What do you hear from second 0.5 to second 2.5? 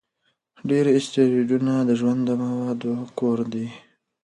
ډېر اسټروېډونه د ژوند د